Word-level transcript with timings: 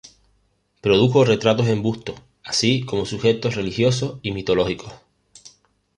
Produjo 0.81 1.25
retratos 1.25 1.67
en 1.67 1.83
busto 1.83 2.15
así 2.43 2.81
como 2.81 3.05
sujetos 3.05 3.53
religiosos 3.53 4.17
y 4.23 4.31
mitológicos. 4.31 4.91